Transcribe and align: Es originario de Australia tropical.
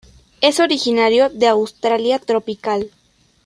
Es 0.41 0.59
originario 0.59 1.29
de 1.29 1.47
Australia 1.47 2.17
tropical. 2.17 2.89